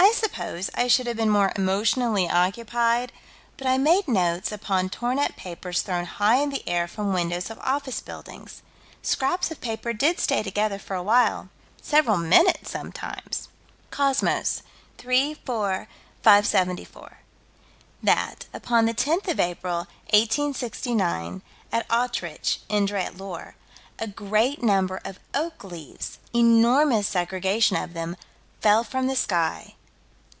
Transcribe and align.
I 0.00 0.12
suppose 0.12 0.70
I 0.74 0.86
should 0.88 1.06
have 1.06 1.16
been 1.16 1.28
more 1.28 1.52
emotionally 1.56 2.30
occupied, 2.30 3.12
but 3.56 3.66
I 3.66 3.78
made 3.78 4.06
notes 4.08 4.52
upon 4.52 4.88
torn 4.88 5.18
up 5.18 5.36
papers 5.36 5.82
thrown 5.82 6.04
high 6.06 6.36
in 6.36 6.50
the 6.50 6.66
air 6.68 6.86
from 6.88 7.12
windows 7.12 7.50
of 7.50 7.58
office 7.58 8.00
buildings. 8.00 8.62
Scraps 9.02 9.50
of 9.50 9.60
paper 9.60 9.92
did 9.92 10.18
stay 10.20 10.42
together 10.42 10.78
for 10.78 10.94
a 10.94 11.02
while. 11.02 11.48
Several 11.82 12.16
minutes, 12.16 12.70
sometimes. 12.70 13.48
Cosmos, 13.90 14.62
3 14.96 15.34
4 15.44 15.88
574: 16.22 17.18
That, 18.02 18.46
upon 18.54 18.86
the 18.86 18.94
10th 18.94 19.28
of 19.28 19.40
April, 19.40 19.78
1869, 20.10 21.42
at 21.72 21.86
Autriche 21.90 22.58
(Indre 22.68 23.02
et 23.02 23.16
Loire) 23.18 23.56
a 23.98 24.06
great 24.06 24.62
number 24.62 25.00
of 25.04 25.18
oak 25.34 25.64
leaves 25.64 26.18
enormous 26.34 27.08
segregation 27.08 27.76
of 27.76 27.94
them 27.94 28.16
fell 28.60 28.84
from 28.84 29.06
the 29.06 29.16
sky. 29.16 29.74